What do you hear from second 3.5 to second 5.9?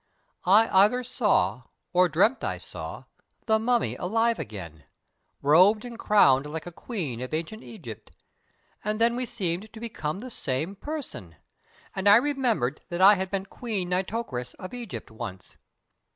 Mummy alive again, robed